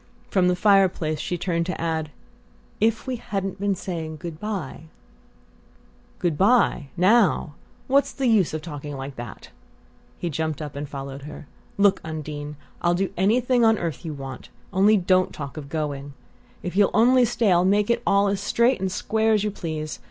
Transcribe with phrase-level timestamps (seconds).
[0.31, 2.09] From the fireplace she turned to add
[2.79, 4.85] "if we hadn't been saying good bye?"
[6.17, 7.53] "Good bye now?
[7.85, 9.49] What's the use of talking like that?"
[10.17, 11.45] He jumped up and followed her.
[11.77, 16.15] "Look here, Undine I'll do anything on earth you want; only don't talk of going!
[16.63, 19.99] If you'll only stay I'll make it all as straight and square as you please.